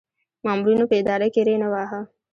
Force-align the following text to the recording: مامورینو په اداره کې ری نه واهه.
مامورینو 0.45 0.89
په 0.89 0.95
اداره 1.01 1.27
کې 1.33 1.41
ری 1.47 1.55
نه 1.63 1.67
واهه. 1.73 2.01